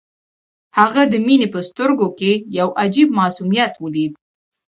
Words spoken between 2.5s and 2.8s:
يو